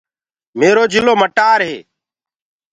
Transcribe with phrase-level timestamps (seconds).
[0.59, 1.79] ميرو جِلو مٽياريٚ هي